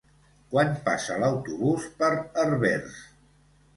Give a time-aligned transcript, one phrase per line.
[0.53, 2.99] Quan passa l'autobús per Herbers?